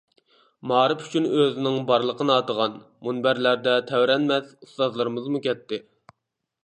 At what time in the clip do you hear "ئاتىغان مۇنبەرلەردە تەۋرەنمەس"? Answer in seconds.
2.37-4.51